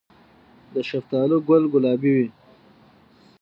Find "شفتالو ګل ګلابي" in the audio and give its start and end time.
0.89-2.11